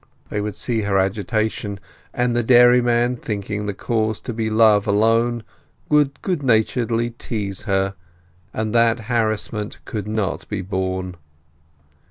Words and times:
They 0.29 0.41
would 0.41 0.55
see 0.55 0.81
her 0.81 0.97
agitation; 0.97 1.79
and 2.11 2.35
the 2.35 2.41
dairyman, 2.41 3.17
thinking 3.17 3.67
the 3.67 3.73
cause 3.75 4.19
to 4.21 4.33
be 4.33 4.49
love 4.49 4.87
alone, 4.87 5.43
would 5.89 6.19
good 6.23 6.41
naturedly 6.41 7.11
tease 7.11 7.65
her; 7.65 7.93
and 8.51 8.73
that 8.73 9.01
harassment 9.01 9.77
could 9.85 10.07
not 10.07 10.49
be 10.49 10.63
borne. 10.63 11.17